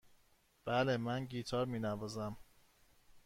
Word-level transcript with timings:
بله، 0.65 0.97
من 0.97 1.25
گیتار 1.25 1.65
می 1.65 1.79
نوازم. 1.79 2.37